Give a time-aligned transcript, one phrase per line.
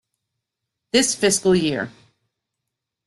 [0.93, 1.91] This fiscal year.